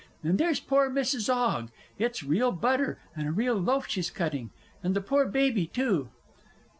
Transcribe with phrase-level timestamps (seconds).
[0.23, 1.31] And there's poor Mrs.
[1.31, 1.69] 'Ogg
[1.99, 4.49] it's real butter and a real loaf she's cutting,
[4.81, 6.09] and the poor baby, too!...